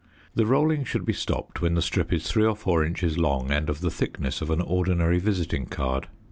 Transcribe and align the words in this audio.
The 0.33 0.47
rolling 0.47 0.83
should 0.83 1.05
be 1.05 1.13
stopped 1.13 1.61
when 1.61 1.75
the 1.75 1.81
strip 1.83 2.11
is 2.11 2.27
3 2.27 2.43
or 2.43 2.55
4 2.55 2.83
inches 2.83 3.19
long 3.19 3.51
and 3.51 3.69
of 3.69 3.81
the 3.81 3.91
thickness 3.91 4.41
of 4.41 4.49
an 4.49 4.59
ordinary 4.59 5.19
visiting 5.19 5.67
card. 5.67 6.07